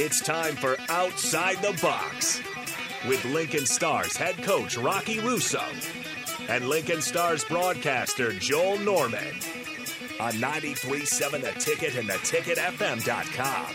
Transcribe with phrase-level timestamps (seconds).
[0.00, 2.40] It's time for Outside the Box
[3.06, 5.62] with Lincoln Stars head coach Rocky Russo
[6.48, 9.34] and Lincoln Stars broadcaster Joel Norman
[10.20, 13.66] on 93.7 The Ticket and theticketfm.com.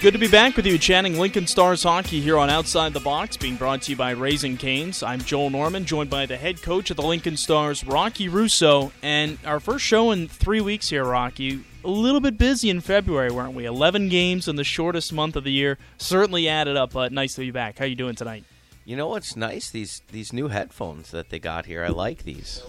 [0.00, 3.36] Good to be back with you, chatting Lincoln Stars hockey here on Outside the Box,
[3.36, 5.02] being brought to you by Raising Canes.
[5.02, 9.38] I'm Joel Norman, joined by the head coach of the Lincoln Stars, Rocky Russo, and
[9.44, 11.64] our first show in three weeks here, Rocky.
[11.84, 13.64] A little bit busy in February, weren't we?
[13.64, 15.78] 11 games in the shortest month of the year.
[15.96, 17.78] Certainly added up, but nice to be back.
[17.78, 18.44] How you doing tonight?
[18.84, 19.68] You know what's nice?
[19.70, 21.84] These these new headphones that they got here.
[21.84, 22.62] I like these.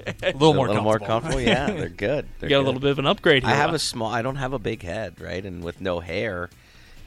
[0.06, 0.84] a little more a little comfortable.
[0.84, 1.40] more comfortable.
[1.40, 2.26] Yeah, they're good.
[2.40, 3.52] They're you got a little bit of an upgrade here.
[3.52, 4.10] I have a small.
[4.10, 5.44] I don't have a big head, right?
[5.44, 6.50] And with no hair,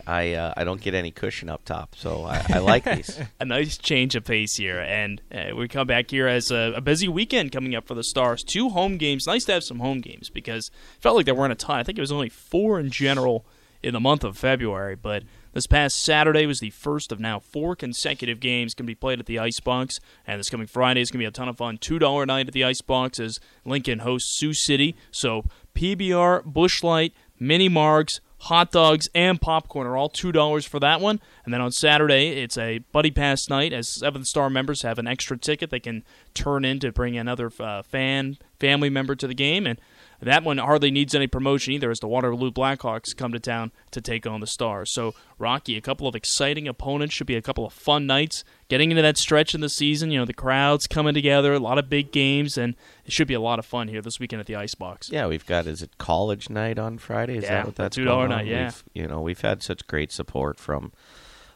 [0.07, 1.95] I uh, I don't get any cushion up top.
[1.95, 3.19] So I, I like these.
[3.39, 6.81] a nice change of pace here, and uh, we come back here as a, a
[6.81, 8.43] busy weekend coming up for the Stars.
[8.43, 9.27] Two home games.
[9.27, 11.79] Nice to have some home games because it felt like there weren't a ton.
[11.79, 13.45] I think it was only four in general
[13.83, 17.75] in the month of February, but this past Saturday was the first of now four
[17.75, 21.23] consecutive games to be played at the Icebox, and this coming Friday is going to
[21.23, 21.77] be a ton of fun.
[21.77, 24.95] Two dollar night at the Icebox as Lincoln hosts Sioux City.
[25.11, 31.01] So PBR, Bushlight, Mini Margs, hot dogs, and popcorn are all two dollars for that
[31.01, 31.19] one.
[31.45, 35.07] And then on Saturday, it's a buddy pass night as Seventh Star members have an
[35.07, 36.03] extra ticket they can
[36.33, 39.79] turn in to bring another uh, fan family member to the game and.
[40.21, 44.01] That one hardly needs any promotion either, as the Waterloo Blackhawks come to town to
[44.01, 44.91] take on the Stars.
[44.91, 48.43] So, Rocky, a couple of exciting opponents, should be a couple of fun nights.
[48.67, 51.77] Getting into that stretch in the season, you know, the crowds coming together, a lot
[51.77, 52.75] of big games, and
[53.05, 55.09] it should be a lot of fun here this weekend at the Icebox.
[55.11, 57.37] Yeah, we've got is it college night on Friday?
[57.37, 58.29] Is Yeah, that what that's $2 going on?
[58.29, 58.65] night, yeah.
[58.65, 60.91] We've, you know, we've had such great support from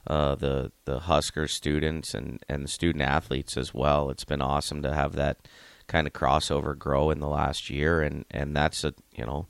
[0.08, 4.09] uh, the the Husker students and and the student athletes as well.
[4.09, 5.38] It's been awesome to have that
[5.88, 9.48] kind of crossover grow in the last year, and and that's a you know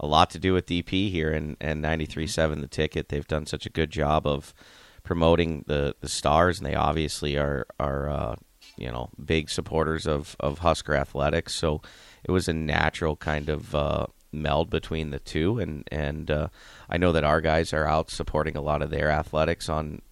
[0.00, 3.08] a lot to do with DP here and and ninety three seven the ticket.
[3.08, 4.54] They've done such a good job of
[5.02, 8.36] promoting the the stars, and they obviously are are uh,
[8.76, 11.54] you know big supporters of of Husker athletics.
[11.54, 11.82] So
[12.24, 16.48] it was a natural kind of uh, meld between the two, and and uh,
[16.88, 20.02] I know that our guys are out supporting a lot of their athletics on.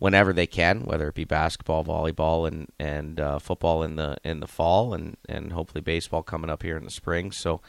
[0.00, 4.40] Whenever they can, whether it be basketball, volleyball, and and uh, football in the in
[4.40, 7.30] the fall, and, and hopefully baseball coming up here in the spring.
[7.30, 7.60] So,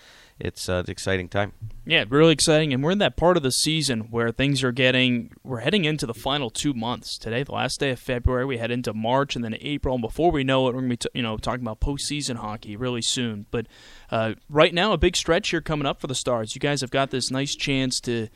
[0.43, 1.53] it's uh, an exciting time.
[1.85, 5.31] Yeah, really exciting, and we're in that part of the season where things are getting.
[5.43, 7.17] We're heading into the final two months.
[7.17, 10.31] Today, the last day of February, we head into March and then April, and before
[10.31, 13.01] we know it, we're going to be t- you know talking about postseason hockey really
[13.01, 13.45] soon.
[13.51, 13.67] But
[14.09, 16.55] uh, right now, a big stretch here coming up for the Stars.
[16.55, 18.29] You guys have got this nice chance to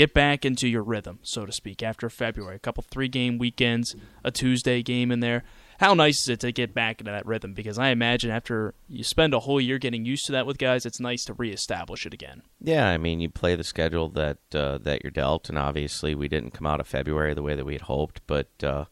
[0.00, 2.56] get back into your rhythm, so to speak, after February.
[2.56, 3.94] A couple three game weekends,
[4.24, 5.44] a Tuesday game in there.
[5.78, 7.52] How nice is it to get back into that rhythm?
[7.52, 10.86] Because I imagine after you spend a whole year getting used to that with guys,
[10.86, 12.40] it's nice to reestablish it again.
[12.62, 16.28] Yeah, I mean, you play the schedule that uh, that you're dealt, and obviously we
[16.28, 18.22] didn't come out of February the way that we had hoped.
[18.26, 18.86] But uh,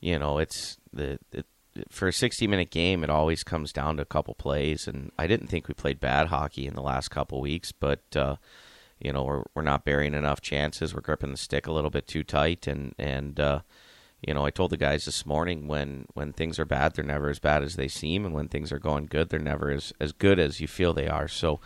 [0.00, 1.46] you know, it's the it,
[1.90, 5.28] for a 60 minute game, it always comes down to a couple plays, and I
[5.28, 8.16] didn't think we played bad hockey in the last couple weeks, but.
[8.16, 8.36] Uh,
[9.04, 10.94] you know, we're we're not burying enough chances.
[10.94, 13.60] We're gripping the stick a little bit too tight, and and uh,
[14.26, 17.28] you know, I told the guys this morning when when things are bad, they're never
[17.28, 20.12] as bad as they seem, and when things are going good, they're never as as
[20.12, 21.28] good as you feel they are.
[21.28, 21.60] So,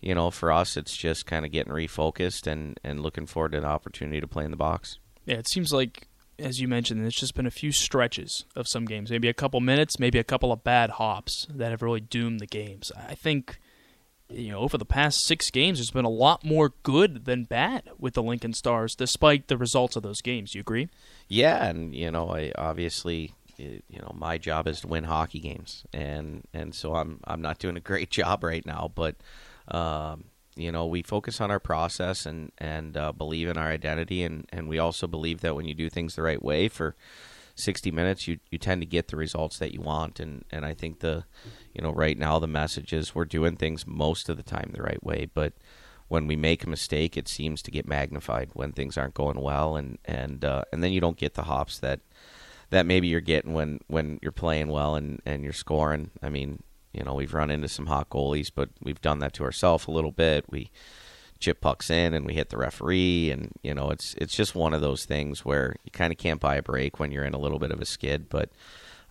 [0.00, 3.58] you know, for us, it's just kind of getting refocused and and looking forward to
[3.58, 5.00] an opportunity to play in the box.
[5.26, 6.06] Yeah, it seems like,
[6.38, 9.58] as you mentioned, it's just been a few stretches of some games, maybe a couple
[9.60, 12.92] minutes, maybe a couple of bad hops that have really doomed the games.
[12.96, 13.58] I think,
[14.28, 17.90] you know, over the past six games, there's been a lot more good than bad
[17.98, 20.54] with the Lincoln Stars, despite the results of those games.
[20.54, 20.88] You agree?
[21.28, 25.84] Yeah, and you know, I obviously, you know, my job is to win hockey games,
[25.92, 29.16] and and so I'm I'm not doing a great job right now, but.
[29.68, 30.24] Um,
[30.56, 34.46] you know, we focus on our process and and uh, believe in our identity, and,
[34.52, 36.94] and we also believe that when you do things the right way for
[37.56, 40.20] 60 minutes, you you tend to get the results that you want.
[40.20, 41.24] And, and I think the,
[41.74, 44.82] you know, right now the message is we're doing things most of the time the
[44.82, 45.52] right way, but
[46.08, 49.76] when we make a mistake, it seems to get magnified when things aren't going well,
[49.76, 52.00] and and uh, and then you don't get the hops that
[52.70, 56.10] that maybe you're getting when when you're playing well and and you're scoring.
[56.22, 56.62] I mean,
[56.92, 59.90] you know, we've run into some hot goalies, but we've done that to ourselves a
[59.90, 60.44] little bit.
[60.50, 60.70] We
[61.40, 64.74] chip pucks in and we hit the referee, and you know, it's it's just one
[64.74, 67.40] of those things where you kind of can't buy a break when you're in a
[67.40, 68.28] little bit of a skid.
[68.28, 68.50] But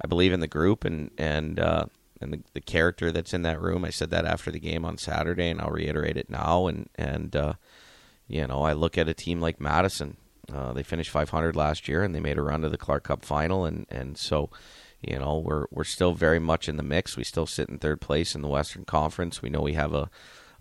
[0.03, 1.85] I believe in the group and and uh,
[2.23, 3.85] and the, the character that's in that room.
[3.85, 6.67] I said that after the game on Saturday, and I'll reiterate it now.
[6.67, 7.53] And and uh,
[8.27, 10.17] you know, I look at a team like Madison.
[10.51, 13.23] Uh, they finished 500 last year, and they made a run to the Clark Cup
[13.23, 14.49] final, and and so
[15.01, 17.17] you know, we're we're still very much in the mix.
[17.17, 19.41] We still sit in third place in the Western Conference.
[19.41, 20.09] We know we have a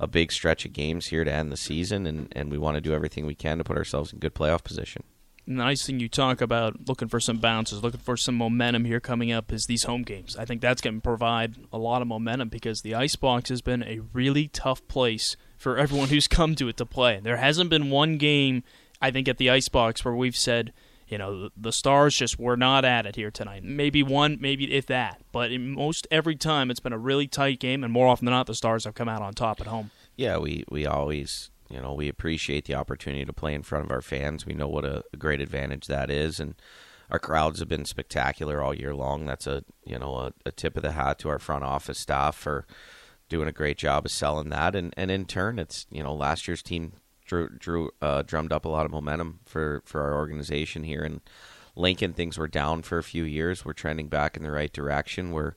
[0.00, 2.80] a big stretch of games here to end the season, and, and we want to
[2.80, 5.04] do everything we can to put ourselves in good playoff position.
[5.44, 9.32] Nice thing you talk about looking for some bounces, looking for some momentum here coming
[9.32, 10.36] up is these home games.
[10.36, 13.82] I think that's going to provide a lot of momentum because the Icebox has been
[13.82, 17.18] a really tough place for everyone who's come to it to play.
[17.20, 18.62] There hasn't been one game,
[19.00, 20.72] I think, at the Icebox where we've said,
[21.08, 23.62] you know, the Stars just were not at it here tonight.
[23.62, 25.20] Maybe one, maybe if that.
[25.30, 28.46] But most every time, it's been a really tight game, and more often than not,
[28.46, 29.90] the Stars have come out on top at home.
[30.16, 33.90] Yeah, we, we always, you know, we appreciate the opportunity to play in front of
[33.90, 34.44] our fans.
[34.44, 36.54] We know what a, great advantage that is, and
[37.10, 39.24] our crowds have been spectacular all year long.
[39.24, 42.36] That's a, you know, a, a tip of the hat to our front office staff
[42.36, 42.66] for
[43.28, 46.46] doing a great job of selling that, and, and in turn, it's, you know, last
[46.46, 46.92] year's team
[47.24, 51.02] drew, drew uh, drummed up a lot of momentum for, for our organization here.
[51.02, 51.22] And
[51.74, 53.64] Lincoln, things were down for a few years.
[53.64, 55.32] We're trending back in the right direction.
[55.32, 55.54] We're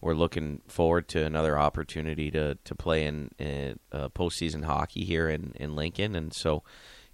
[0.00, 5.28] we're looking forward to another opportunity to, to play in, in uh, postseason hockey here
[5.28, 6.14] in, in Lincoln.
[6.14, 6.62] And so,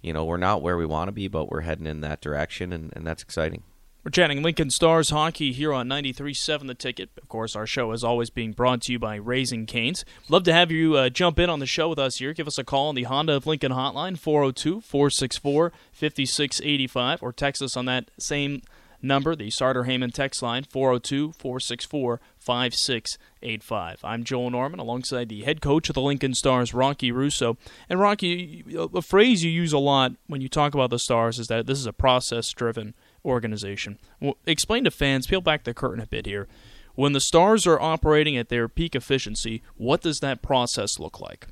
[0.01, 2.73] you know, we're not where we want to be, but we're heading in that direction,
[2.73, 3.63] and, and that's exciting.
[4.03, 7.11] We're chatting Lincoln Stars hockey here on 93.7 The Ticket.
[7.21, 10.03] Of course, our show is always being brought to you by Raising Canes.
[10.27, 12.33] Love to have you uh, jump in on the show with us here.
[12.33, 17.61] Give us a call on the Honda of Lincoln hotline, 402 464 5685, or text
[17.61, 18.61] us on that same
[19.03, 23.99] number, the Sartor Hamann text line, 402 464 5685.
[24.03, 27.57] I'm Joel Norman alongside the head coach of the Lincoln Stars, Rocky Russo.
[27.89, 31.47] And Rocky, a phrase you use a lot when you talk about the Stars is
[31.47, 32.93] that this is a process driven
[33.25, 33.99] organization.
[34.19, 36.47] Well, explain to fans, peel back the curtain a bit here.
[36.95, 41.47] When the Stars are operating at their peak efficiency, what does that process look like?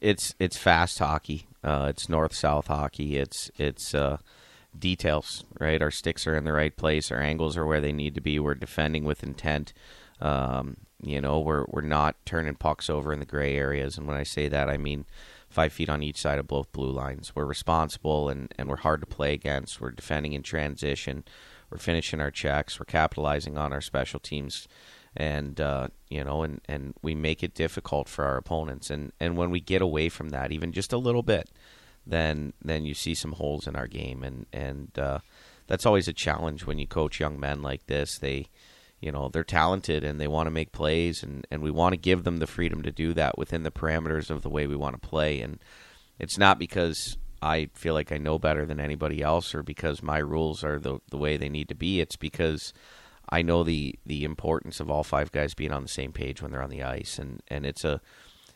[0.00, 1.46] It's it's fast hockey.
[1.62, 3.18] Uh, it's north south hockey.
[3.18, 4.18] It's it's uh,
[4.78, 5.80] details, right?
[5.82, 7.10] Our sticks are in the right place.
[7.10, 8.38] Our angles are where they need to be.
[8.38, 9.72] We're defending with intent.
[10.20, 13.96] Um, you know, we're we're not turning pucks over in the gray areas.
[13.96, 15.06] And when I say that, I mean
[15.48, 17.34] five feet on each side of both blue lines.
[17.34, 19.80] We're responsible and, and we're hard to play against.
[19.80, 21.24] We're defending in transition.
[21.70, 22.78] We're finishing our checks.
[22.78, 24.68] We're capitalizing on our special teams.
[25.16, 28.90] And uh, you know, and, and we make it difficult for our opponents.
[28.90, 31.50] And, and when we get away from that, even just a little bit,
[32.06, 34.22] then then you see some holes in our game.
[34.22, 35.18] And and uh,
[35.66, 38.18] that's always a challenge when you coach young men like this.
[38.18, 38.46] They
[39.00, 41.96] you know they're talented and they want to make plays and, and we want to
[41.96, 45.00] give them the freedom to do that within the parameters of the way we want
[45.00, 45.58] to play and
[46.18, 50.18] it's not because I feel like I know better than anybody else or because my
[50.18, 52.72] rules are the the way they need to be it's because
[53.30, 56.52] I know the the importance of all five guys being on the same page when
[56.52, 58.00] they're on the ice and and it's a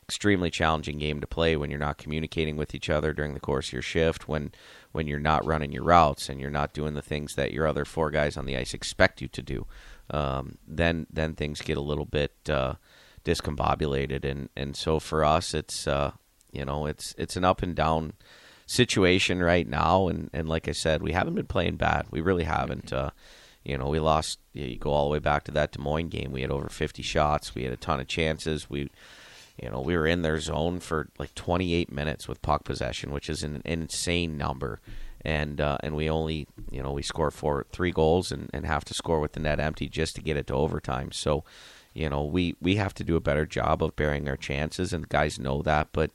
[0.08, 3.68] extremely challenging game to play when you're not communicating with each other during the course
[3.68, 4.52] of your shift when
[4.92, 7.84] when you're not running your routes and you're not doing the things that your other
[7.84, 9.66] four guys on the ice expect you to do
[10.10, 12.74] um, then then things get a little bit uh,
[13.24, 16.12] discombobulated, and and so for us, it's uh,
[16.52, 18.12] you know it's it's an up and down
[18.66, 22.06] situation right now, and and like I said, we haven't been playing bad.
[22.10, 22.92] We really haven't.
[22.92, 23.10] Uh,
[23.64, 24.40] you know, we lost.
[24.52, 26.32] You go all the way back to that Des Moines game.
[26.32, 27.54] We had over 50 shots.
[27.54, 28.68] We had a ton of chances.
[28.68, 28.90] We,
[29.60, 33.30] you know, we were in their zone for like 28 minutes with puck possession, which
[33.30, 34.80] is an, an insane number
[35.24, 38.84] and uh, and we only you know we score four three goals and, and have
[38.84, 41.10] to score with the net empty just to get it to overtime.
[41.12, 41.44] So
[41.94, 45.04] you know we we have to do a better job of bearing our chances, and
[45.04, 46.10] the guys know that, but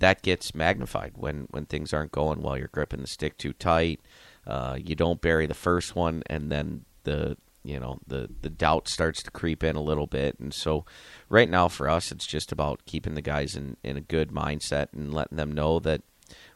[0.00, 2.58] that gets magnified when when things aren't going well.
[2.58, 4.00] You're gripping the stick too tight.
[4.46, 8.86] Uh, you don't bury the first one, and then the you know the the doubt
[8.88, 10.84] starts to creep in a little bit and so
[11.28, 14.88] right now for us it's just about keeping the guys in in a good mindset
[14.92, 16.02] and letting them know that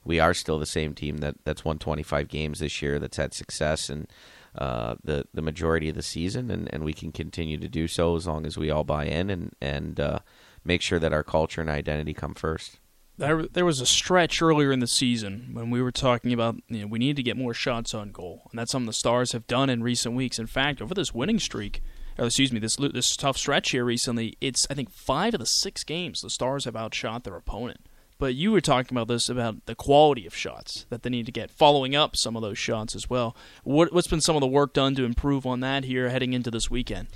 [0.05, 3.35] we are still the same team that that's won 25 games this year, that's had
[3.35, 4.09] success and
[4.55, 8.17] uh, the the majority of the season, and, and we can continue to do so
[8.17, 10.19] as long as we all buy in and and uh,
[10.65, 12.79] make sure that our culture and identity come first.
[13.19, 16.83] There, there was a stretch earlier in the season when we were talking about you
[16.83, 19.47] know, we need to get more shots on goal, and that's something the Stars have
[19.49, 20.39] done in recent weeks.
[20.39, 21.83] In fact, over this winning streak,
[22.17, 25.47] or excuse me, this this tough stretch here recently, it's I think five of the
[25.47, 27.81] six games the Stars have outshot their opponent.
[28.19, 31.33] But you were talking about this about the quality of shots that they need to
[31.33, 33.37] get, following up some of those shots as well.
[33.65, 36.53] What, has been some of the work done to improve on that here heading into
[36.53, 37.09] this weekend?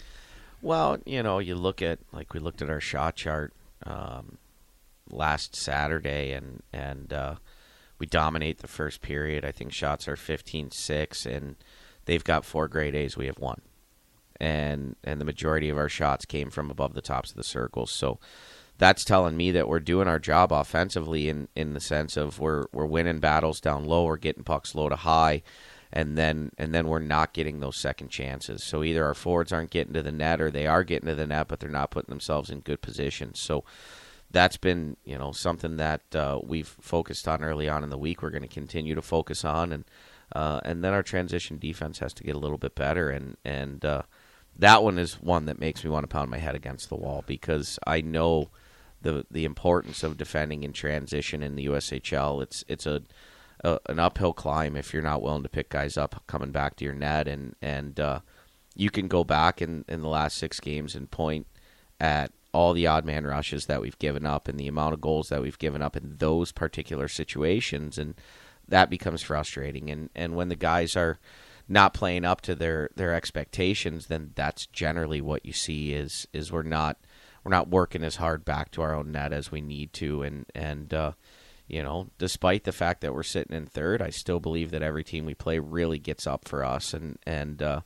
[0.60, 3.52] Well, you know, you look at like we looked at our shot chart
[3.84, 4.38] um,
[5.12, 7.34] last Saturday, and and uh,
[7.98, 9.44] we dominate the first period.
[9.44, 11.56] I think shots are 15-6, and
[12.06, 13.16] they've got four grade A's.
[13.16, 13.62] We have one,
[14.40, 17.92] and and the majority of our shots came from above the tops of the circles.
[17.92, 18.18] So
[18.78, 22.64] that's telling me that we're doing our job offensively in, in the sense of we're
[22.72, 25.42] we're winning battles down low, we're getting pucks low to high,
[25.92, 28.64] and then and then we're not getting those second chances.
[28.64, 31.26] So either our forwards aren't getting to the net, or they are getting to the
[31.26, 33.40] net, but they're not putting themselves in good positions.
[33.40, 33.64] So
[34.32, 38.22] that's been you know something that uh, we've focused on early on in the week.
[38.22, 39.84] We're going to continue to focus on, and
[40.34, 43.84] uh, and then our transition defense has to get a little bit better, and and
[43.84, 44.02] uh,
[44.58, 47.22] that one is one that makes me want to pound my head against the wall
[47.26, 48.48] because I know
[49.02, 52.42] the the importance of defending in transition in the USHL.
[52.42, 53.02] It's it's a,
[53.62, 56.84] a an uphill climb if you're not willing to pick guys up coming back to
[56.84, 58.20] your net, and and uh,
[58.74, 61.46] you can go back in in the last six games and point
[62.00, 65.28] at all the odd man rushes that we've given up and the amount of goals
[65.28, 68.14] that we've given up in those particular situations and
[68.68, 69.90] that becomes frustrating.
[69.90, 71.18] And and when the guys are
[71.68, 76.52] not playing up to their their expectations then that's generally what you see is is
[76.52, 76.98] we're not
[77.44, 80.22] we're not working as hard back to our own net as we need to.
[80.22, 81.12] And and uh,
[81.66, 85.04] you know despite the fact that we're sitting in third I still believe that every
[85.04, 86.92] team we play really gets up for us.
[86.92, 87.80] And and uh,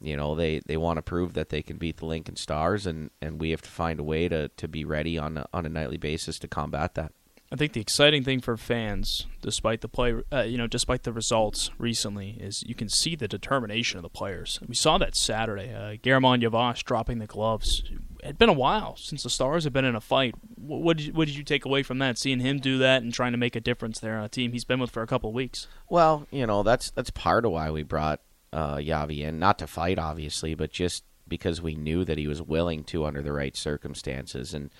[0.00, 3.10] you know they, they want to prove that they can beat the Lincoln Stars, and,
[3.20, 5.68] and we have to find a way to, to be ready on a, on a
[5.68, 7.12] nightly basis to combat that.
[7.52, 11.12] I think the exciting thing for fans, despite the play, uh, you know, despite the
[11.12, 14.60] results recently, is you can see the determination of the players.
[14.68, 15.74] We saw that Saturday.
[15.74, 17.82] Uh, German Yavash dropping the gloves.
[18.20, 20.36] It had been a while since the Stars have been in a fight.
[20.54, 22.18] What, what, did you, what did you take away from that?
[22.18, 24.64] Seeing him do that and trying to make a difference there on a team he's
[24.64, 25.66] been with for a couple of weeks.
[25.88, 28.20] Well, you know that's that's part of why we brought
[28.52, 32.84] uh, Yavi not to fight, obviously, but just because we knew that he was willing
[32.84, 34.52] to under the right circumstances.
[34.52, 34.70] And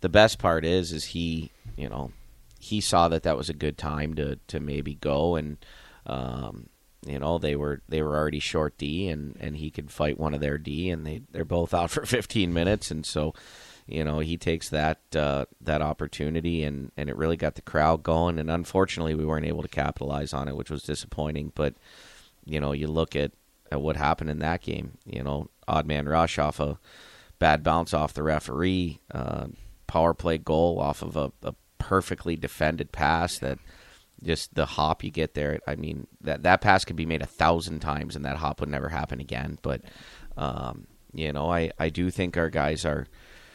[0.00, 2.12] the best part is, is he, you know,
[2.58, 5.56] he saw that that was a good time to to maybe go and.
[6.06, 6.68] Um,
[7.06, 10.34] you know they were they were already short D and and he could fight one
[10.34, 13.34] of their D and they they're both out for 15 minutes and so
[13.86, 18.02] you know he takes that uh, that opportunity and and it really got the crowd
[18.02, 21.74] going and unfortunately we weren't able to capitalize on it which was disappointing but
[22.50, 23.32] you know, you look at,
[23.70, 24.98] at what happened in that game.
[25.06, 26.78] You know, odd man rush off a
[27.38, 29.46] bad bounce off the referee, uh,
[29.86, 33.58] power play goal off of a, a, perfectly defended pass that
[34.22, 35.60] just the hop you get there.
[35.66, 38.68] I mean, that that pass could be made a thousand times and that hop would
[38.68, 39.58] never happen again.
[39.62, 39.80] But
[40.36, 43.06] um, you know, I I do think our guys are.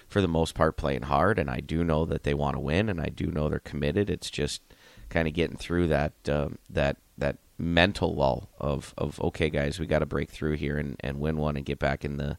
[0.08, 2.90] For the most part, playing hard, and I do know that they want to win,
[2.90, 4.08] and I do know they're committed.
[4.08, 4.62] It's just
[5.10, 9.88] kind of getting through that uh, that that mental lull of of okay, guys, we
[9.88, 12.38] got to break through here and, and win one and get back in the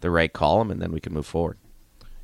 [0.00, 1.58] the right column, and then we can move forward.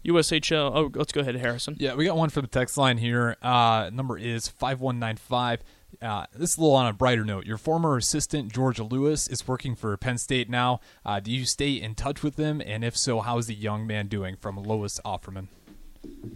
[0.04, 0.72] USHL.
[0.75, 1.76] Oh, let's go ahead, Harrison.
[1.78, 3.37] Yeah, we got one for the text line here.
[3.40, 5.62] Uh, number is five one nine five.
[6.00, 7.44] Uh, this is a little on a brighter note.
[7.46, 10.80] Your former assistant George Lewis is working for Penn State now.
[11.04, 12.62] Uh, do you stay in touch with them?
[12.64, 14.37] And if so, how is the young man doing?
[14.37, 15.49] From Lois Offerman.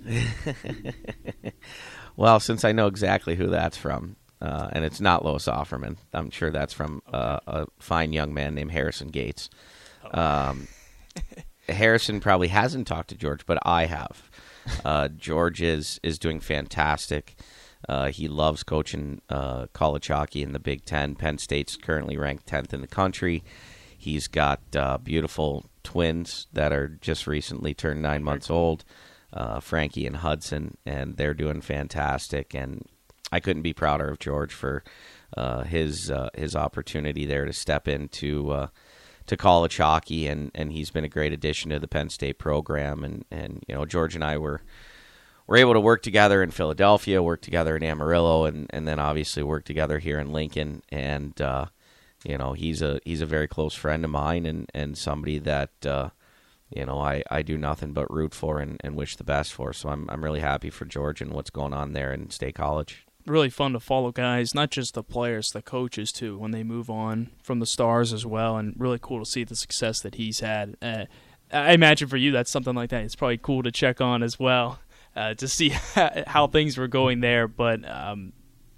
[2.16, 5.96] well, since I know exactly who that's from, uh, and it's not Lois Offerman.
[6.12, 9.48] I'm sure that's from uh, a fine young man named Harrison Gates.
[10.12, 10.68] Um,
[11.68, 14.30] Harrison probably hasn't talked to George, but I have.
[14.84, 17.36] Uh, George is is doing fantastic.
[17.88, 21.14] Uh, he loves coaching uh, college hockey in the Big Ten.
[21.14, 23.44] Penn State's currently ranked 10th in the country.
[23.96, 28.84] He's got uh, beautiful twins that are just recently turned nine months old,
[29.60, 32.54] Frankie and Hudson, and they're doing fantastic.
[32.54, 32.84] And
[33.32, 34.84] I couldn't be prouder of George for
[35.36, 38.66] uh, his uh, his opportunity there to step into uh,
[39.26, 43.02] to college hockey, and, and he's been a great addition to the Penn State program.
[43.02, 44.62] And, and you know, George and I were
[45.46, 49.44] were able to work together in Philadelphia, work together in Amarillo, and, and then obviously
[49.44, 50.82] work together here in Lincoln.
[50.90, 51.66] And uh,
[52.24, 55.84] you know, he's a he's a very close friend of mine, and, and somebody that
[55.84, 56.10] uh,
[56.70, 59.72] you know I, I do nothing but root for and, and wish the best for.
[59.72, 63.05] So I'm I'm really happy for George and what's going on there in State College
[63.26, 66.88] really fun to follow guys, not just the players, the coaches too, when they move
[66.88, 70.40] on from the stars as well, and really cool to see the success that he's
[70.40, 70.76] had.
[70.80, 71.04] Uh,
[71.52, 73.04] I imagine for you that's something like that.
[73.04, 74.80] It's probably cool to check on as well
[75.16, 75.70] uh, to see
[76.26, 77.48] how things were going there.
[77.48, 78.32] But um,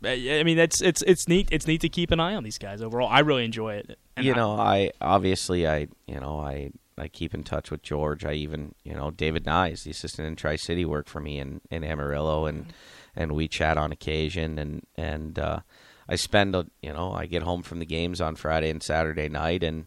[0.05, 1.49] I mean, it's it's it's neat.
[1.51, 3.09] It's neat to keep an eye on these guys overall.
[3.09, 3.99] I really enjoy it.
[4.17, 7.83] And you know, I, I obviously I you know I I keep in touch with
[7.83, 8.25] George.
[8.25, 11.61] I even you know David Nyes, the assistant in Tri City, worked for me in
[11.71, 12.73] in Amarillo and.
[13.19, 15.61] And we chat on occasion and and uh,
[16.09, 19.29] I spend a, you know I get home from the games on Friday and Saturday
[19.29, 19.87] night and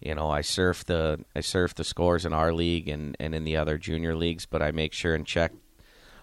[0.00, 3.44] you know I surf the I surf the scores in our league and, and in
[3.44, 5.52] the other junior leagues but I make sure and check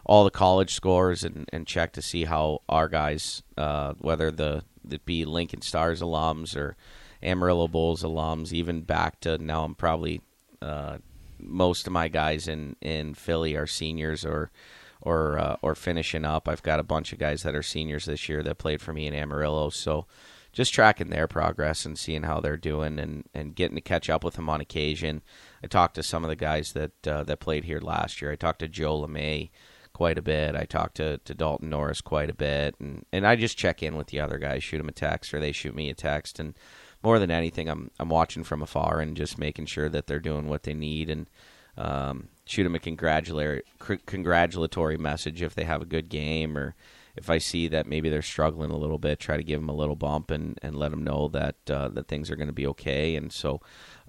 [0.05, 4.63] all the college scores and, and check to see how our guys uh, whether the
[4.89, 6.75] it be Lincoln Stars alums or
[7.21, 10.21] Amarillo Bulls alums even back to now I'm probably
[10.63, 10.97] uh,
[11.39, 14.51] most of my guys in in Philly are seniors or
[15.01, 16.47] or uh, or finishing up.
[16.47, 19.07] I've got a bunch of guys that are seniors this year that played for me
[19.07, 20.05] in Amarillo, so
[20.51, 24.23] just tracking their progress and seeing how they're doing and, and getting to catch up
[24.23, 25.21] with them on occasion.
[25.63, 28.31] I talked to some of the guys that uh, that played here last year.
[28.31, 29.49] I talked to Joe LeMay
[29.93, 30.55] quite a bit.
[30.55, 33.95] I talked to, to Dalton Norris quite a bit, and, and I just check in
[33.95, 36.55] with the other guys, shoot them a text, or they shoot me a text, and
[37.03, 40.47] more than anything, I'm I'm watching from afar and just making sure that they're doing
[40.47, 41.29] what they need and
[41.77, 43.61] um, shoot them a congratulatory
[44.05, 46.75] congratulatory message if they have a good game or
[47.15, 49.75] if I see that maybe they're struggling a little bit, try to give them a
[49.75, 52.67] little bump and, and let them know that uh, that things are going to be
[52.67, 53.15] okay.
[53.15, 53.59] And so,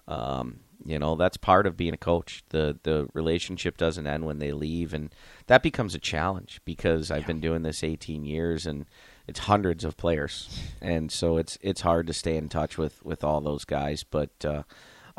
[0.07, 2.45] um, you know, that's part of being a coach.
[2.51, 5.13] the The relationship doesn't end when they leave, and
[5.49, 8.87] that becomes a challenge because I've been doing this 18 years and
[9.27, 13.25] it's hundreds of players, and so it's it's hard to stay in touch with with
[13.25, 14.05] all those guys.
[14.05, 14.63] But uh,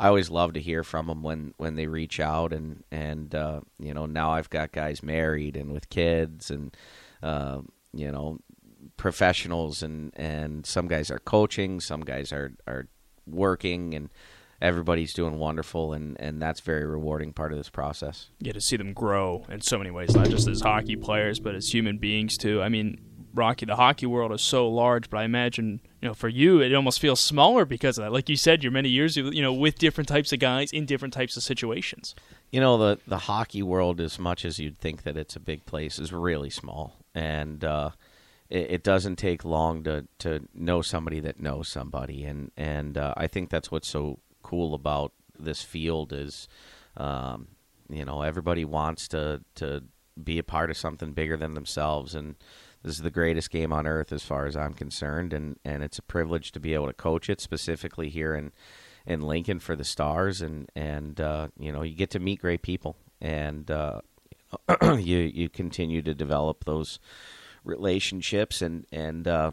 [0.02, 3.60] I always love to hear from them when when they reach out, and and uh,
[3.78, 6.76] you know now I've got guys married and with kids, and
[7.22, 7.60] uh,
[7.92, 8.38] you know
[8.96, 12.88] professionals, and and some guys are coaching, some guys are are
[13.28, 14.10] working, and
[14.60, 18.30] everybody's doing wonderful, and, and that's very rewarding part of this process.
[18.40, 21.54] Yeah, to see them grow in so many ways, not just as hockey players, but
[21.54, 22.60] as human beings too.
[22.60, 22.98] I mean,
[23.34, 26.74] Rocky, the hockey world is so large, but I imagine you know for you it
[26.74, 28.12] almost feels smaller because of that.
[28.12, 31.14] Like you said, you're many years you know with different types of guys in different
[31.14, 32.14] types of situations.
[32.50, 35.64] You know the the hockey world, as much as you'd think that it's a big
[35.66, 37.90] place, is really small, and uh,
[38.50, 43.14] it, it, doesn't take long to to know somebody that knows somebody, and and uh,
[43.16, 46.48] I think that's what's so cool about this field is,
[46.96, 47.48] um,
[47.88, 49.82] you know, everybody wants to to
[50.22, 52.34] be a part of something bigger than themselves, and
[52.82, 55.98] this is the greatest game on earth as far as I'm concerned, and and it's
[55.98, 58.52] a privilege to be able to coach it specifically here in
[59.06, 62.62] in Lincoln for the Stars, and and uh, you know you get to meet great
[62.62, 64.00] people, and uh,
[64.82, 66.98] you you continue to develop those
[67.64, 69.52] relationships, and and uh,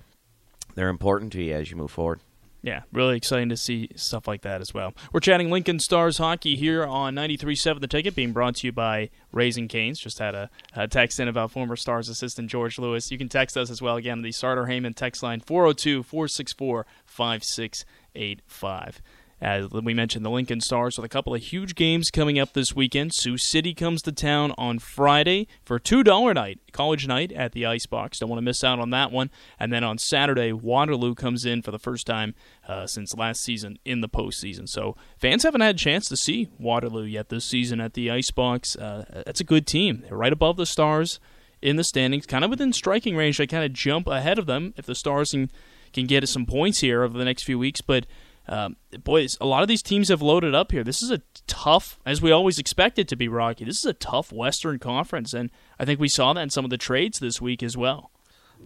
[0.75, 2.21] they're important to you as you move forward.
[2.61, 4.93] Yeah, really exciting to see stuff like that as well.
[5.13, 9.09] We're chatting Lincoln Stars hockey here on 93.7 The Ticket, being brought to you by
[9.31, 9.97] Raising Canes.
[9.97, 13.11] Just had a, a, text in about former Stars assistant George Lewis.
[13.11, 19.01] You can text us as well, again, the Sartor Hamann text line 402 464 5685.
[19.41, 22.75] As we mentioned, the Lincoln Stars with a couple of huge games coming up this
[22.75, 23.13] weekend.
[23.13, 28.19] Sioux City comes to town on Friday for $2 night, college night at the Icebox.
[28.19, 29.31] Don't want to miss out on that one.
[29.57, 32.35] And then on Saturday, Waterloo comes in for the first time
[32.67, 34.67] uh, since last season in the postseason.
[34.67, 38.75] So fans haven't had a chance to see Waterloo yet this season at the Icebox.
[38.75, 40.03] Uh, that's a good team.
[40.05, 41.19] They're right above the Stars
[41.61, 43.37] in the standings, kind of within striking range.
[43.37, 45.49] They kind of jump ahead of them if the Stars can,
[45.93, 47.79] can get some points here over the next few weeks.
[47.79, 48.05] But
[48.49, 50.83] um, boys, a lot of these teams have loaded up here.
[50.83, 53.63] This is a tough, as we always expect it to be, Rocky.
[53.63, 56.71] This is a tough Western Conference, and I think we saw that in some of
[56.71, 58.09] the trades this week as well.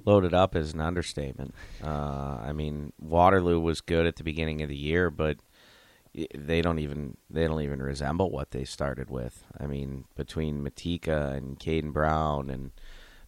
[0.05, 1.53] Loaded up is an understatement.
[1.83, 5.37] Uh, I mean, Waterloo was good at the beginning of the year, but
[6.33, 9.43] they don't even they don't even resemble what they started with.
[9.59, 12.71] I mean, between Matika and Caden Brown and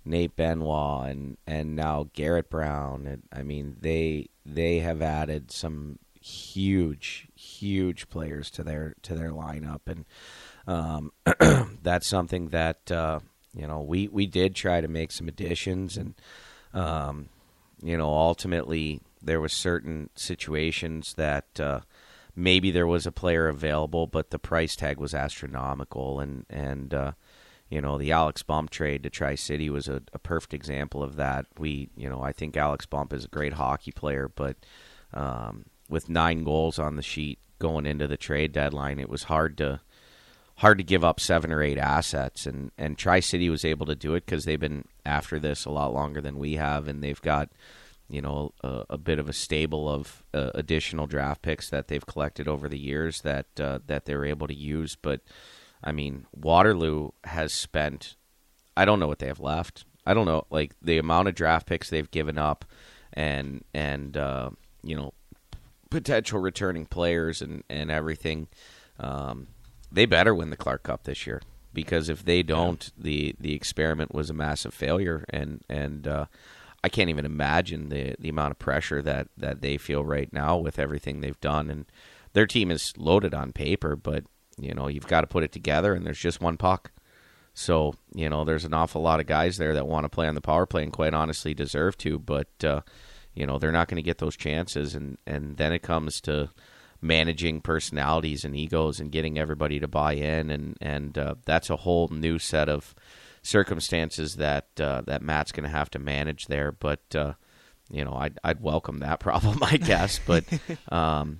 [0.05, 5.99] Nate Benoit and and now Garrett Brown, and, I mean they they have added some
[6.25, 10.05] huge, huge players to their to their lineup, and
[10.67, 11.11] um,
[11.83, 13.19] that's something that uh,
[13.53, 16.15] you know we we did try to make some additions, and
[16.73, 17.29] um,
[17.81, 21.59] you know ultimately there was certain situations that.
[21.59, 21.81] Uh,
[22.37, 27.11] maybe there was a player available, but the price tag was astronomical, and and uh,
[27.69, 31.15] you know the Alex Bump trade to Tri City was a, a, perfect example of
[31.15, 31.45] that.
[31.57, 34.57] We, you know, I think Alex Bump is a great hockey player, but
[35.13, 39.57] um, with nine goals on the sheet going into the trade deadline, it was hard
[39.57, 39.81] to
[40.57, 43.95] hard to give up seven or eight assets, and and Tri City was able to
[43.95, 47.21] do it because they've been after this a lot longer than we have, and they've
[47.21, 47.49] got
[48.09, 52.05] you know a, a bit of a stable of uh, additional draft picks that they've
[52.05, 54.95] collected over the years that uh, that they're able to use.
[54.95, 55.21] But
[55.83, 58.15] I mean, Waterloo has spent
[58.77, 59.85] I don't know what they have left.
[60.05, 62.65] I don't know like the amount of draft picks they've given up,
[63.13, 64.51] and and uh,
[64.83, 65.13] you know
[65.89, 68.47] potential returning players and and everything,
[68.99, 69.47] um,
[69.91, 71.41] they better win the Clark Cup this year.
[71.73, 76.25] Because if they don't, the the experiment was a massive failure, and and uh,
[76.83, 80.55] I can't even imagine the the amount of pressure that that they feel right now
[80.57, 81.85] with everything they've done, and
[82.33, 84.23] their team is loaded on paper, but
[84.57, 86.91] you know you've got to put it together, and there's just one puck.
[87.53, 90.35] So you know there's an awful lot of guys there that want to play on
[90.35, 92.81] the power play and quite honestly deserve to, but uh,
[93.35, 96.49] you know they're not going to get those chances and and then it comes to
[97.01, 101.75] managing personalities and egos and getting everybody to buy in and and uh, that's a
[101.77, 102.95] whole new set of
[103.43, 107.33] circumstances that uh, that Matt's going to have to manage there but uh,
[107.89, 110.19] you know, I'd I'd welcome that problem, I guess.
[110.25, 110.45] But
[110.91, 111.39] um,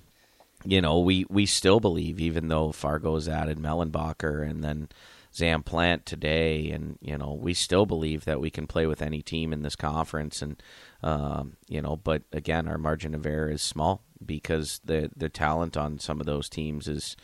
[0.64, 4.88] you know, we we still believe, even though Fargo's added Mellenbacher and then
[5.36, 9.20] Zam Plante today, and you know, we still believe that we can play with any
[9.20, 10.62] team in this conference, and
[11.02, 15.76] um, you know, but again, our margin of error is small because the the talent
[15.76, 17.16] on some of those teams is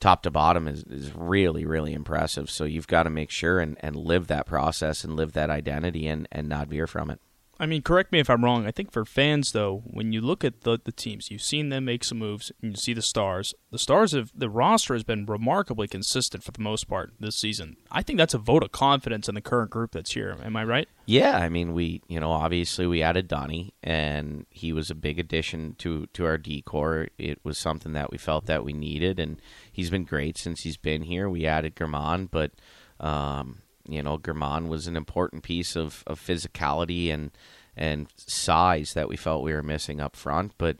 [0.00, 2.48] top to bottom is, is really really impressive.
[2.48, 6.08] So you've got to make sure and, and live that process and live that identity
[6.08, 7.20] and, and not veer from it
[7.58, 8.66] I mean, correct me if I'm wrong.
[8.66, 11.84] I think for fans, though, when you look at the, the teams, you've seen them
[11.84, 13.54] make some moves, and you see the stars.
[13.70, 17.76] The stars have the roster has been remarkably consistent for the most part this season.
[17.90, 20.36] I think that's a vote of confidence in the current group that's here.
[20.42, 20.88] Am I right?
[21.06, 25.18] Yeah, I mean, we you know obviously we added Donnie, and he was a big
[25.18, 27.08] addition to to our D corps.
[27.18, 29.40] It was something that we felt that we needed, and
[29.70, 31.28] he's been great since he's been here.
[31.28, 32.52] We added German, but.
[33.00, 37.30] Um, you know, German was an important piece of, of physicality and
[37.76, 40.52] and size that we felt we were missing up front.
[40.58, 40.76] But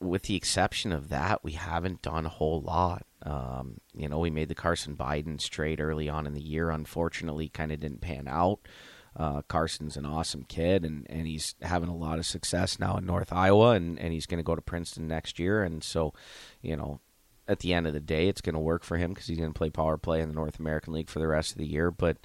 [0.00, 3.06] with the exception of that, we haven't done a whole lot.
[3.22, 6.70] Um, you know, we made the Carson Biden trade early on in the year.
[6.70, 8.60] Unfortunately, kind of didn't pan out.
[9.16, 13.06] Uh, Carson's an awesome kid, and, and he's having a lot of success now in
[13.06, 15.64] North Iowa, and, and he's going to go to Princeton next year.
[15.64, 16.14] And so,
[16.62, 17.00] you know,
[17.48, 19.52] at the end of the day, it's going to work for him because he's going
[19.52, 21.90] to play power play in the North American League for the rest of the year.
[21.90, 22.18] But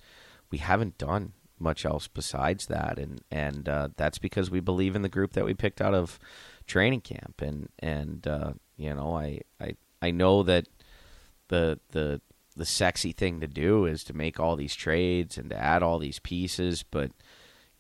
[0.52, 5.02] we haven't done much else besides that, and and uh, that's because we believe in
[5.02, 6.20] the group that we picked out of
[6.68, 10.68] training camp, and and uh, you know, I, I I know that
[11.48, 12.22] the the
[12.56, 15.98] the sexy thing to do is to make all these trades and to add all
[15.98, 17.12] these pieces, but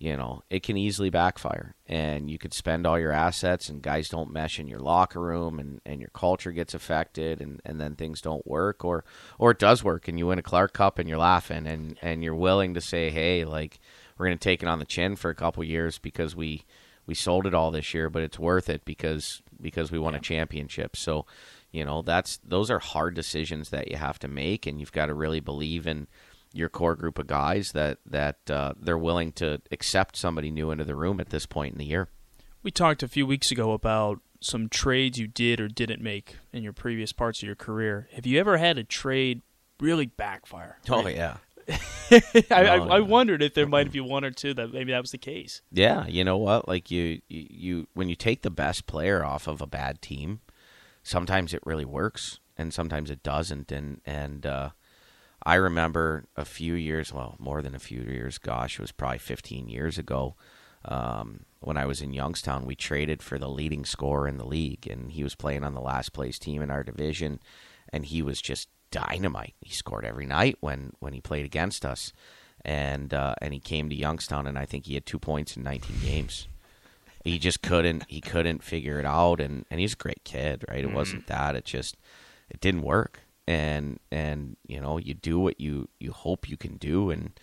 [0.03, 1.75] you know, it can easily backfire.
[1.87, 5.59] And you could spend all your assets and guys don't mesh in your locker room
[5.59, 9.05] and, and your culture gets affected and, and then things don't work or
[9.39, 12.21] or it does work and you win a Clark Cup and you're laughing and, and
[12.21, 13.79] you're willing to say, Hey, like
[14.17, 16.65] we're gonna take it on the chin for a couple years because we
[17.05, 20.19] we sold it all this year, but it's worth it because because we won a
[20.19, 20.97] championship.
[20.97, 21.25] So,
[21.71, 25.05] you know, that's those are hard decisions that you have to make and you've got
[25.05, 26.07] to really believe in
[26.53, 30.85] your core group of guys that that uh, they're willing to accept somebody new into
[30.85, 32.07] the room at this point in the year.
[32.61, 36.63] We talked a few weeks ago about some trades you did or didn't make in
[36.63, 38.07] your previous parts of your career.
[38.13, 39.41] Have you ever had a trade
[39.79, 40.77] really backfire?
[40.89, 41.37] Oh yeah.
[41.69, 45.11] I, I, I, wondered if there might be one or two that maybe that was
[45.11, 45.61] the case.
[45.71, 46.67] Yeah, you know what?
[46.67, 50.41] Like you, you, you, when you take the best player off of a bad team,
[51.03, 53.71] sometimes it really works, and sometimes it doesn't.
[53.71, 54.69] And and uh,
[55.45, 59.17] I remember a few years, well, more than a few years, gosh, it was probably
[59.17, 60.35] 15 years ago.
[60.85, 64.87] Um, when I was in Youngstown, we traded for the leading scorer in the league,
[64.87, 67.39] and he was playing on the last place team in our division,
[67.91, 69.55] and he was just dynamite.
[69.61, 72.13] He scored every night when, when he played against us,
[72.63, 75.63] and uh, and he came to Youngstown, and I think he had two points in
[75.63, 76.47] 19 games.
[77.23, 80.79] He just couldn't he couldn't figure it out, and, and he's a great kid, right?
[80.79, 80.95] It mm-hmm.
[80.95, 81.97] wasn't that; it just
[82.49, 86.77] it didn't work and and you know you do what you you hope you can
[86.77, 87.37] do and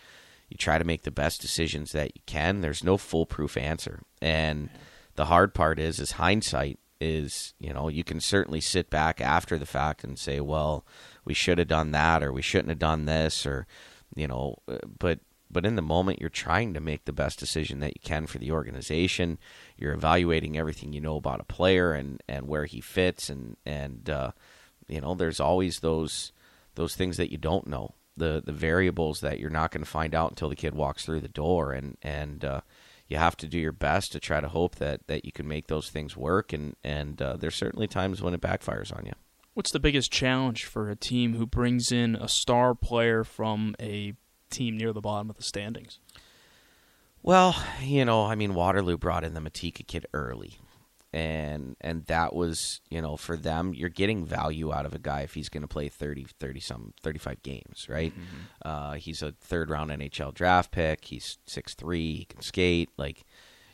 [0.48, 2.60] you try to make the best decisions that you can.
[2.60, 4.02] There's no foolproof answer.
[4.20, 4.68] And
[5.14, 9.58] the hard part is is hindsight is you know you can certainly sit back after
[9.58, 10.84] the fact and say well
[11.24, 13.66] we should have done that or we shouldn't have done this or
[14.14, 17.80] you know uh, but but in the moment you're trying to make the best decision
[17.80, 19.38] that you can for the organization.
[19.76, 24.08] You're evaluating everything you know about a player and and where he fits and and
[24.08, 24.32] uh,
[24.90, 26.32] you know, there's always those
[26.74, 30.14] those things that you don't know, the the variables that you're not going to find
[30.14, 32.60] out until the kid walks through the door, and and uh,
[33.08, 35.66] you have to do your best to try to hope that that you can make
[35.66, 36.52] those things work.
[36.52, 39.12] And and uh, there's certainly times when it backfires on you.
[39.54, 44.14] What's the biggest challenge for a team who brings in a star player from a
[44.48, 45.98] team near the bottom of the standings?
[47.22, 50.58] Well, you know, I mean, Waterloo brought in the Matika kid early,
[51.12, 55.22] and and that was you know for them you're getting value out of a guy
[55.22, 58.12] if he's going to play 30 30 some 35 games right?
[58.12, 58.68] Mm-hmm.
[58.68, 61.04] uh, he's a third round nhl draft pick.
[61.06, 62.90] He's 6'3 he can skate.
[62.96, 63.24] Like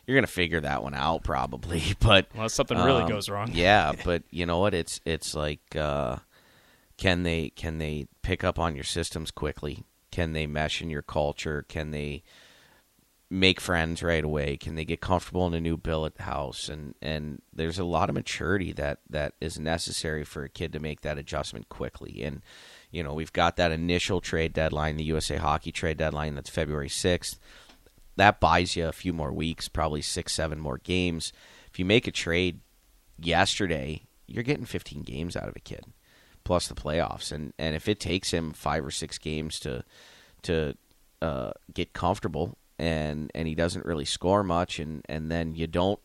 [0.07, 3.51] you're going to figure that one out probably but well something really um, goes wrong.
[3.53, 4.73] yeah but you know what?
[4.75, 6.17] It's it's like uh,
[6.97, 9.85] can they can they pick up on your systems quickly?
[10.11, 11.67] Can they mesh in your culture?
[11.69, 12.23] Can they
[13.31, 14.57] make friends right away?
[14.57, 16.69] Can they get comfortable in a new billet house?
[16.69, 20.81] And and there's a lot of maturity that that is necessary for a kid to
[20.81, 22.23] make that adjustment quickly.
[22.23, 22.43] And
[22.91, 26.89] you know, we've got that initial trade deadline, the USA Hockey trade deadline that's February
[26.89, 27.39] 6th.
[28.17, 31.33] That buys you a few more weeks, probably 6 7 more games.
[31.71, 32.61] If you make a trade
[33.19, 35.85] yesterday, you're getting 15 games out of a kid
[36.45, 37.33] plus the playoffs.
[37.33, 39.85] And and if it takes him 5 or 6 games to
[40.43, 40.77] to
[41.21, 46.01] uh, get comfortable and and he doesn't really score much, and and then you don't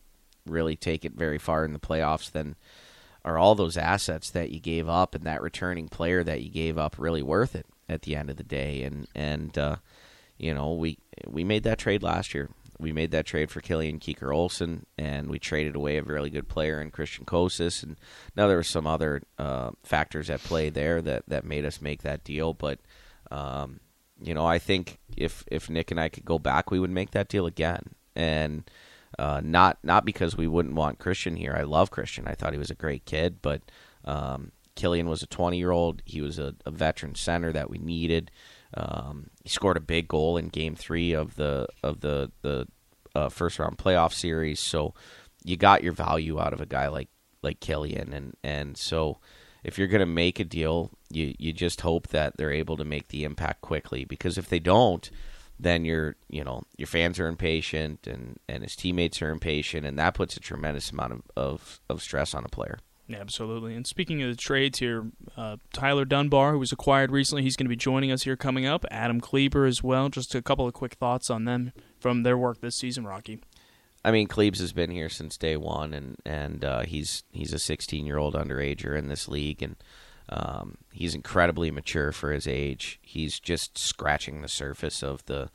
[0.46, 2.56] really take it very far in the playoffs, then
[3.24, 6.76] are all those assets that you gave up and that returning player that you gave
[6.76, 8.82] up really worth it at the end of the day?
[8.82, 9.76] And and uh,
[10.38, 12.50] you know we we made that trade last year.
[12.78, 16.48] We made that trade for Killian Keeker Olsen, and we traded away a really good
[16.48, 17.84] player in Christian Kosis.
[17.84, 17.96] And
[18.36, 22.02] now there were some other uh, factors at play there that, that made us make
[22.02, 22.54] that deal.
[22.54, 22.80] But
[23.30, 23.78] um,
[24.22, 27.10] you know, I think if if Nick and I could go back, we would make
[27.12, 27.94] that deal again.
[28.14, 28.70] And
[29.18, 31.54] uh, not not because we wouldn't want Christian here.
[31.56, 32.26] I love Christian.
[32.26, 33.62] I thought he was a great kid, but
[34.04, 36.02] um, Killian was a 20 year old.
[36.04, 38.30] He was a, a, veteran center that we needed.
[38.74, 42.66] Um, he scored a big goal in Game Three of the of the the
[43.14, 44.60] uh, first round playoff series.
[44.60, 44.94] So
[45.44, 47.08] you got your value out of a guy like
[47.42, 49.18] like Killian, and and so
[49.62, 52.84] if you're going to make a deal, you you just hope that they're able to
[52.84, 54.04] make the impact quickly.
[54.04, 55.10] Because if they don't,
[55.58, 59.98] then your you know your fans are impatient and and his teammates are impatient and
[59.98, 62.78] that puts a tremendous amount of of, of stress on a player.
[63.12, 63.74] Absolutely.
[63.74, 67.66] And speaking of the trades here uh, tyler dunbar who was acquired recently he's going
[67.66, 68.84] to be joining us here coming up.
[68.90, 70.08] Adam kleber as well.
[70.08, 73.40] Just a couple of quick thoughts on them from their work this season rocky.
[74.04, 77.58] I mean, Klebs has been here since day one, and and uh, he's he's a
[77.58, 79.76] 16 year old underager in this league, and
[80.28, 82.98] um, he's incredibly mature for his age.
[83.02, 85.50] He's just scratching the surface of the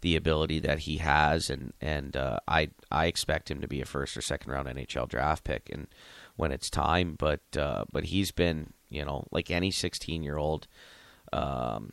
[0.00, 3.86] the ability that he has, and and uh, I I expect him to be a
[3.86, 5.88] first or second round NHL draft pick, and
[6.36, 7.16] when it's time.
[7.18, 10.66] But uh, but he's been you know like any 16 year old.
[11.32, 11.92] Um,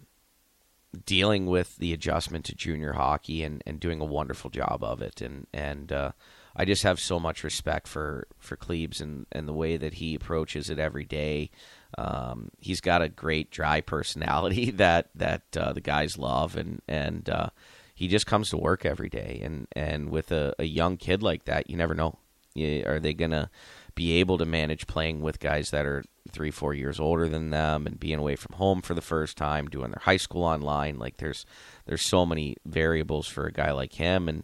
[1.06, 5.20] dealing with the adjustment to junior hockey and, and doing a wonderful job of it
[5.20, 6.12] and and uh,
[6.56, 10.16] I just have so much respect for for Klebs and, and the way that he
[10.16, 11.52] approaches it every day
[11.98, 17.30] um, he's got a great dry personality that that uh, the guys love, and and
[17.30, 17.50] uh,
[17.94, 19.40] he just comes to work every day.
[19.44, 22.18] And and with a, a young kid like that, you never know.
[22.58, 23.50] are they gonna
[23.96, 27.88] be able to manage playing with guys that are three, four years older than them,
[27.88, 30.98] and being away from home for the first time, doing their high school online?
[31.00, 31.46] Like there's
[31.86, 34.44] there's so many variables for a guy like him, and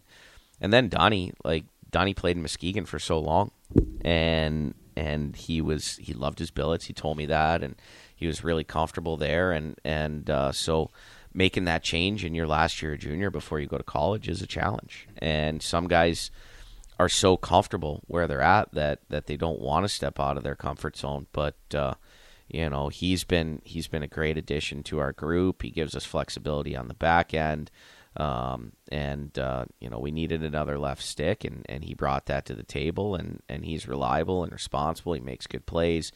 [0.62, 3.52] and then Donnie, like Donnie played in Muskegon for so long,
[4.06, 6.86] and and he was he loved his billets.
[6.86, 7.76] He told me that, and
[8.16, 9.52] he was really comfortable there.
[9.52, 10.92] And and uh, so
[11.34, 14.44] making that change in your last year of junior before you go to college is
[14.44, 15.08] a challenge.
[15.18, 16.30] And some guys
[17.00, 20.44] are so comfortable where they're at that that they don't want to step out of
[20.44, 21.26] their comfort zone.
[21.34, 21.96] But uh,
[22.48, 25.64] you know he's been he's been a great addition to our group.
[25.64, 27.72] He gives us flexibility on the back end.
[28.18, 32.46] Um, and uh, you know we needed another left stick, and, and he brought that
[32.46, 35.14] to the table, and, and he's reliable and responsible.
[35.14, 36.12] He makes good plays,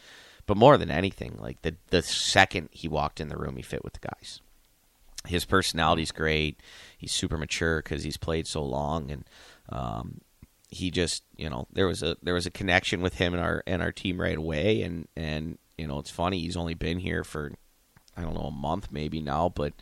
[0.46, 3.84] but more than anything, like the the second he walked in the room, he fit
[3.84, 4.42] with the guys.
[5.26, 6.60] His personality's great.
[6.98, 9.24] He's super mature because he's played so long, and
[9.70, 10.22] um,
[10.70, 13.64] he just you know there was a there was a connection with him and our
[13.66, 17.24] and our team right away, and and you know it's funny he's only been here
[17.24, 17.54] for
[18.18, 19.74] I don't know a month maybe now, but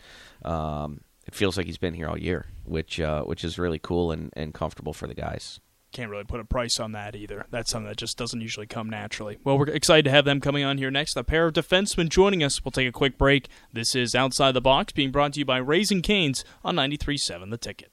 [0.46, 1.02] um,
[1.34, 4.32] it feels like he's been here all year, which uh, which is really cool and,
[4.34, 5.60] and comfortable for the guys.
[5.92, 7.46] Can't really put a price on that either.
[7.52, 9.38] That's something that just doesn't usually come naturally.
[9.44, 11.16] Well, we're excited to have them coming on here next.
[11.16, 12.64] A pair of defensemen joining us.
[12.64, 13.48] We'll take a quick break.
[13.72, 17.58] This is Outside the Box being brought to you by Raising Canes on 93.7 The
[17.58, 17.93] Ticket.